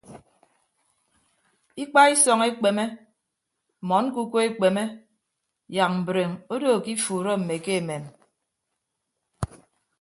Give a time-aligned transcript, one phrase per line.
[1.83, 2.83] Ikpaisọñ ekpeme
[3.81, 4.83] mmọn ñkuku ekpeme
[5.75, 8.03] yak mbreem odo ke ifuuro mme ke emem.